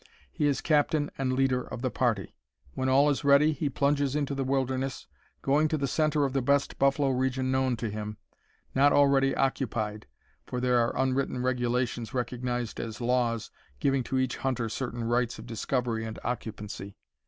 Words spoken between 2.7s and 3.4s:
When all is